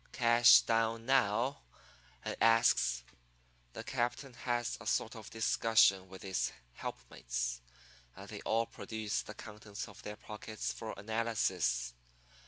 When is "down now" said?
0.63-1.59